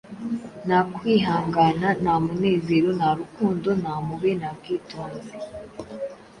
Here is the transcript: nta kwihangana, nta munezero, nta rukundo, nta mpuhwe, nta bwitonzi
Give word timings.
nta 0.65 0.79
kwihangana, 0.95 1.87
nta 2.01 2.15
munezero, 2.25 2.89
nta 2.97 3.09
rukundo, 3.19 3.67
nta 3.81 3.93
mpuhwe, 4.03 4.29
nta 4.39 4.49
bwitonzi 4.57 5.31